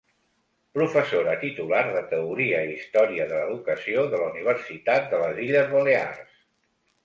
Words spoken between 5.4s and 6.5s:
Illes Balears.